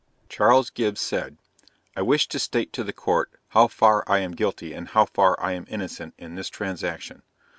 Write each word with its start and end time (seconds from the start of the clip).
Charles 0.29 0.71
Gibbs 0.71 0.99
said, 0.99 1.37
I 1.95 2.01
wish 2.01 2.27
to 2.29 2.39
state 2.39 2.73
to 2.73 2.83
the 2.83 2.91
Court, 2.91 3.29
how 3.49 3.67
far 3.67 4.03
I 4.07 4.17
am 4.17 4.31
guilty 4.31 4.73
and 4.73 4.87
how 4.87 5.05
far 5.05 5.39
I 5.39 5.51
am 5.51 5.67
innocent 5.69 6.15
in 6.17 6.33
this 6.33 6.49
transaction. 6.49 7.21